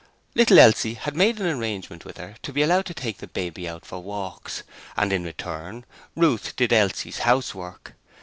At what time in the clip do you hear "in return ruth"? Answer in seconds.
5.13-6.55